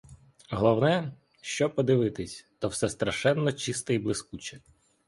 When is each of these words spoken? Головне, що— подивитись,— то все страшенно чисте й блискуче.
Головне, 0.49 1.11
що— 1.41 1.69
подивитись,— 1.69 2.45
то 2.59 2.67
все 2.67 2.89
страшенно 2.89 3.51
чисте 3.51 3.93
й 3.95 3.99
блискуче. 3.99 4.59